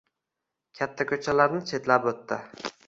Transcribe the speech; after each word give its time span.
Katta 0.79 1.07
ko‘chalarni 1.13 1.63
chetlab 1.73 2.11
o’tdi 2.15 2.45